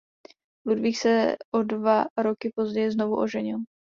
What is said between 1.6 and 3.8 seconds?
dva roky později znovu oženil.